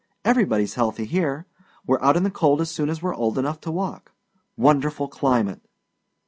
[0.25, 1.45] Everybody's healthy here.
[1.85, 4.13] We're out in the cold as soon as we're old enough to walk.
[4.57, 5.61] Wonderful climate!"